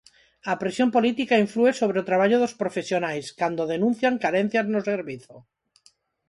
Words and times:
"A 0.51 0.53
presión 0.61 0.89
política 0.95 1.41
inflúe 1.45 1.71
sobre 1.79 1.97
o 1.99 2.07
traballo 2.09 2.37
dos 2.39 2.57
profesionais" 2.61 3.25
cando 3.39 3.69
denuncian 3.73 4.15
carencias 4.23 4.65
no 4.73 4.79
servizo. 4.91 5.35